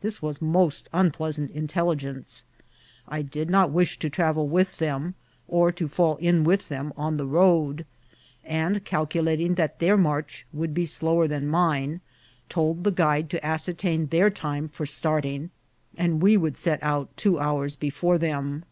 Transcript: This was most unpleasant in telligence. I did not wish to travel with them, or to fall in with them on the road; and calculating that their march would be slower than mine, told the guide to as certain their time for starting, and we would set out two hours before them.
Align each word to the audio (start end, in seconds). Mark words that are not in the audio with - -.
This 0.00 0.20
was 0.20 0.42
most 0.42 0.88
unpleasant 0.92 1.52
in 1.52 1.68
telligence. 1.68 2.42
I 3.06 3.22
did 3.22 3.48
not 3.48 3.70
wish 3.70 3.96
to 4.00 4.10
travel 4.10 4.48
with 4.48 4.78
them, 4.78 5.14
or 5.46 5.70
to 5.70 5.86
fall 5.86 6.16
in 6.16 6.42
with 6.42 6.68
them 6.68 6.92
on 6.96 7.16
the 7.16 7.26
road; 7.26 7.86
and 8.44 8.84
calculating 8.84 9.54
that 9.54 9.78
their 9.78 9.96
march 9.96 10.44
would 10.52 10.74
be 10.74 10.84
slower 10.84 11.28
than 11.28 11.46
mine, 11.46 12.00
told 12.48 12.82
the 12.82 12.90
guide 12.90 13.30
to 13.30 13.46
as 13.46 13.62
certain 13.62 14.06
their 14.08 14.30
time 14.30 14.68
for 14.68 14.84
starting, 14.84 15.50
and 15.96 16.20
we 16.20 16.36
would 16.36 16.56
set 16.56 16.82
out 16.82 17.16
two 17.16 17.38
hours 17.38 17.76
before 17.76 18.18
them. 18.18 18.64